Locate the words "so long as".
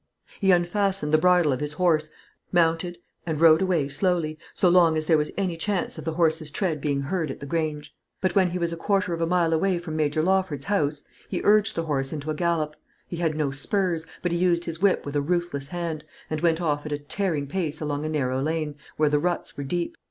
4.51-5.05